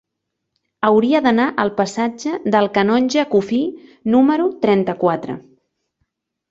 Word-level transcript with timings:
Hauria 0.87 1.21
d'anar 1.25 1.45
al 1.65 1.71
passatge 1.81 2.33
del 2.57 2.71
Canonge 2.79 3.29
Cuffí 3.37 3.63
número 4.17 4.53
trenta-quatre. 4.67 5.41